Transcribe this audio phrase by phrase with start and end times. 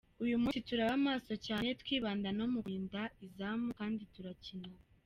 [0.23, 4.69] Uyu munsi turaba maso cyane twibanda no mu kurinda izamu kandi turakina‘.